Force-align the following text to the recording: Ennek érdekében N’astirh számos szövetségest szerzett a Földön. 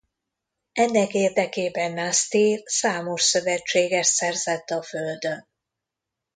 Ennek 0.71 1.13
érdekében 1.13 1.91
N’astirh 1.91 2.63
számos 2.67 3.21
szövetségest 3.21 4.13
szerzett 4.13 4.69
a 4.69 4.83
Földön. 4.83 5.47